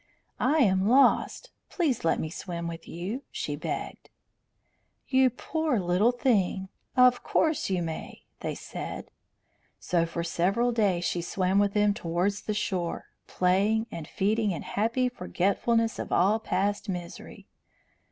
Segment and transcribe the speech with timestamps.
[0.39, 4.09] "I am lost; please let me swim with you," she begged.
[5.07, 6.69] "You poor little thing!
[6.97, 9.11] Of course you may," they said.
[9.79, 14.63] So for several days she swam with them towards the shore, playing and feeding in
[14.63, 17.45] happy forgetfulness of all past misery.